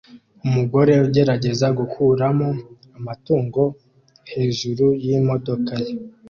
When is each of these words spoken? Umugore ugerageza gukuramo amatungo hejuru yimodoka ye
Umugore 0.45 0.93
ugerageza 1.05 1.67
gukuramo 1.79 2.49
amatungo 2.97 3.61
hejuru 4.31 4.85
yimodoka 5.03 5.73
ye 5.85 5.89